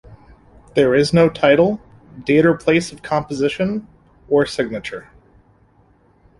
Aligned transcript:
There 0.73 0.95
is 0.95 1.13
no 1.13 1.29
title, 1.29 1.79
date 2.23 2.43
or 2.43 2.55
place 2.57 2.91
of 2.91 3.03
composition, 3.03 3.87
or 4.27 4.47
signature. 4.47 5.11